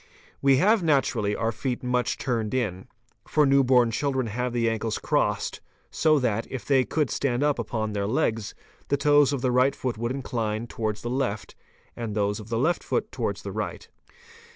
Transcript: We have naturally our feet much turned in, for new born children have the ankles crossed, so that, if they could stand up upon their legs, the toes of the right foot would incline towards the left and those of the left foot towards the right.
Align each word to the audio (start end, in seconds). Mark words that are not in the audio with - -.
We 0.41 0.57
have 0.57 0.81
naturally 0.81 1.35
our 1.35 1.51
feet 1.51 1.83
much 1.83 2.17
turned 2.17 2.55
in, 2.55 2.87
for 3.27 3.45
new 3.45 3.63
born 3.63 3.91
children 3.91 4.25
have 4.25 4.51
the 4.51 4.67
ankles 4.67 4.97
crossed, 4.97 5.61
so 5.91 6.17
that, 6.17 6.47
if 6.49 6.65
they 6.65 6.85
could 6.85 7.11
stand 7.11 7.43
up 7.43 7.59
upon 7.59 7.93
their 7.93 8.07
legs, 8.07 8.55
the 8.87 8.97
toes 8.97 9.31
of 9.31 9.41
the 9.41 9.51
right 9.51 9.75
foot 9.75 9.99
would 9.99 10.11
incline 10.11 10.65
towards 10.65 11.03
the 11.03 11.11
left 11.11 11.53
and 11.95 12.15
those 12.15 12.39
of 12.39 12.49
the 12.49 12.57
left 12.57 12.83
foot 12.83 13.11
towards 13.11 13.43
the 13.43 13.51
right. 13.51 13.89